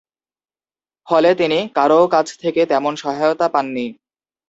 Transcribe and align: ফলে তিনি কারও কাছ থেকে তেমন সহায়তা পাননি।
ফলে 1.07 1.29
তিনি 1.35 1.59
কারও 1.75 2.01
কাছ 2.07 2.27
থেকে 2.37 2.61
তেমন 2.65 2.93
সহায়তা 2.95 3.47
পাননি। 3.47 3.85